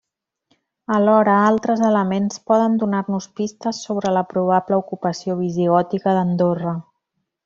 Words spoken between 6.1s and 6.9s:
d'Andorra.